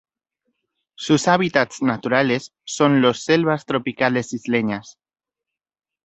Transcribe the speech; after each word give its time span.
Sus 0.95 1.27
hábitats 1.27 1.83
naturales 1.83 2.55
son 2.63 3.03
los 3.03 3.21
selvas 3.23 3.67
tropicales 3.67 4.33
isleñas. 4.33 4.97